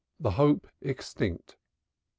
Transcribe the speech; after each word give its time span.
THE 0.19 0.31
HOPE 0.31 0.65
EXTINCT. 0.81 1.57